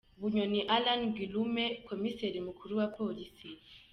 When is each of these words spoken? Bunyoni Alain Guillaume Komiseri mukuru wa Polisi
Bunyoni 0.19 0.59
Alain 0.75 1.03
Guillaume 1.15 1.65
Komiseri 1.87 2.39
mukuru 2.47 2.71
wa 2.79 2.87
Polisi 2.97 3.49